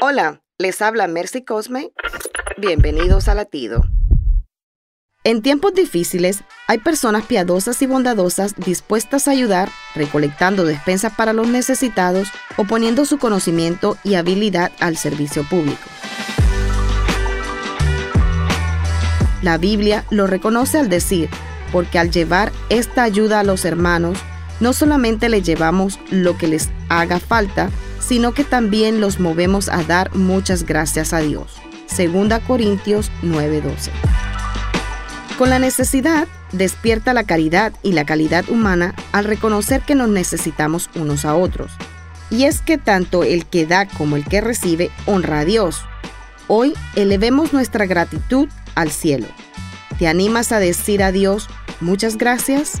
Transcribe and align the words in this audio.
Hola, 0.00 0.42
les 0.58 0.80
habla 0.80 1.08
Mercy 1.08 1.44
Cosme. 1.44 1.90
Bienvenidos 2.56 3.26
a 3.26 3.34
Latido. 3.34 3.82
En 5.24 5.42
tiempos 5.42 5.74
difíciles, 5.74 6.44
hay 6.68 6.78
personas 6.78 7.26
piadosas 7.26 7.82
y 7.82 7.86
bondadosas 7.86 8.54
dispuestas 8.54 9.26
a 9.26 9.32
ayudar, 9.32 9.70
recolectando 9.96 10.64
despensas 10.64 11.12
para 11.16 11.32
los 11.32 11.48
necesitados 11.48 12.28
o 12.56 12.64
poniendo 12.64 13.06
su 13.06 13.18
conocimiento 13.18 13.98
y 14.04 14.14
habilidad 14.14 14.70
al 14.78 14.96
servicio 14.96 15.42
público. 15.42 15.82
La 19.42 19.58
Biblia 19.58 20.04
lo 20.10 20.28
reconoce 20.28 20.78
al 20.78 20.88
decir, 20.88 21.28
porque 21.72 21.98
al 21.98 22.12
llevar 22.12 22.52
esta 22.68 23.02
ayuda 23.02 23.40
a 23.40 23.44
los 23.44 23.64
hermanos, 23.64 24.16
no 24.60 24.72
solamente 24.72 25.28
le 25.28 25.42
llevamos 25.42 25.98
lo 26.10 26.38
que 26.38 26.46
les 26.46 26.68
haga 26.88 27.18
falta, 27.18 27.70
sino 28.00 28.32
que 28.32 28.44
también 28.44 29.00
los 29.00 29.20
movemos 29.20 29.68
a 29.68 29.82
dar 29.84 30.14
muchas 30.14 30.64
gracias 30.64 31.12
a 31.12 31.20
Dios. 31.20 31.56
Segunda 31.86 32.40
Corintios 32.40 33.10
9:12. 33.22 33.90
Con 35.38 35.50
la 35.50 35.58
necesidad 35.58 36.26
despierta 36.52 37.14
la 37.14 37.24
caridad 37.24 37.72
y 37.82 37.92
la 37.92 38.04
calidad 38.04 38.48
humana 38.48 38.94
al 39.12 39.24
reconocer 39.24 39.82
que 39.82 39.94
nos 39.94 40.08
necesitamos 40.08 40.90
unos 40.94 41.24
a 41.24 41.34
otros. 41.34 41.72
Y 42.30 42.44
es 42.44 42.60
que 42.60 42.76
tanto 42.76 43.24
el 43.24 43.46
que 43.46 43.66
da 43.66 43.86
como 43.86 44.16
el 44.16 44.24
que 44.24 44.40
recibe 44.40 44.90
honra 45.06 45.40
a 45.40 45.44
Dios. 45.44 45.82
Hoy 46.46 46.74
elevemos 46.96 47.52
nuestra 47.52 47.86
gratitud 47.86 48.48
al 48.74 48.90
cielo. 48.90 49.26
¿Te 49.98 50.08
animas 50.08 50.52
a 50.52 50.58
decir 50.58 51.02
a 51.02 51.12
Dios 51.12 51.48
muchas 51.80 52.16
gracias? 52.16 52.80